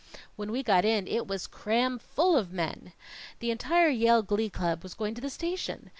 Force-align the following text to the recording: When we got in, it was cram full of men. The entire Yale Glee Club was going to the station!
When 0.35 0.51
we 0.51 0.63
got 0.63 0.83
in, 0.83 1.05
it 1.07 1.27
was 1.27 1.45
cram 1.45 1.99
full 1.99 2.35
of 2.35 2.51
men. 2.51 2.93
The 3.37 3.51
entire 3.51 3.89
Yale 3.89 4.23
Glee 4.23 4.49
Club 4.49 4.81
was 4.81 4.95
going 4.95 5.13
to 5.13 5.21
the 5.21 5.29
station! 5.29 5.89